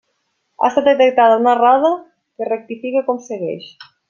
Ha 0.61 0.69
estat 0.71 0.87
detectada 0.87 1.37
una 1.41 1.53
errada 1.59 1.93
que 2.01 2.47
es 2.49 2.53
rectifica 2.55 3.05
com 3.11 3.25
segueix. 3.31 3.73